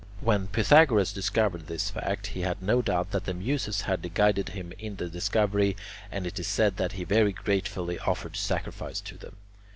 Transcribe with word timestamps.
When 0.19 0.47
Pythagoras 0.47 1.13
discovered 1.13 1.67
this 1.67 1.91
fact, 1.91 2.25
he 2.25 2.41
had 2.41 2.59
no 2.63 2.81
doubt 2.81 3.11
that 3.11 3.25
the 3.25 3.35
Muses 3.35 3.81
had 3.81 4.15
guided 4.15 4.49
him 4.49 4.73
in 4.79 4.95
the 4.95 5.07
discovery, 5.07 5.77
and 6.11 6.25
it 6.25 6.39
is 6.39 6.47
said 6.47 6.77
that 6.77 6.93
he 6.93 7.03
very 7.03 7.33
gratefully 7.33 7.99
offered 7.99 8.35
sacrifice 8.35 8.99
to 9.01 9.15
them. 9.15 9.35